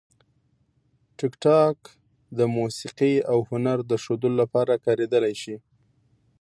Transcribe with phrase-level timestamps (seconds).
[1.19, 1.77] ټیکټاک
[2.37, 5.55] د موسیقي او هنر د ښودلو لپاره کارېدلی شي.